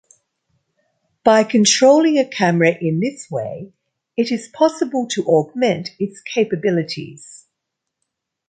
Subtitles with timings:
[1.23, 3.71] By controlling a camera in this way
[4.17, 7.45] it is possible to augment its capabilities.